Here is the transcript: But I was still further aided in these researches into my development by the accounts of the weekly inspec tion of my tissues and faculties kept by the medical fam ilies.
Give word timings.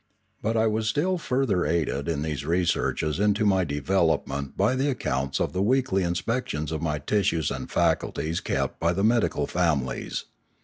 But 0.41 0.57
I 0.57 0.65
was 0.65 0.87
still 0.89 1.19
further 1.19 1.63
aided 1.63 2.07
in 2.09 2.23
these 2.23 2.43
researches 2.43 3.19
into 3.19 3.45
my 3.45 3.63
development 3.63 4.57
by 4.57 4.75
the 4.75 4.89
accounts 4.89 5.39
of 5.39 5.53
the 5.53 5.61
weekly 5.61 6.01
inspec 6.01 6.47
tion 6.49 6.73
of 6.73 6.81
my 6.81 6.97
tissues 6.97 7.51
and 7.51 7.69
faculties 7.69 8.39
kept 8.39 8.79
by 8.79 8.93
the 8.93 9.03
medical 9.03 9.45
fam 9.45 9.81
ilies. 9.81 10.23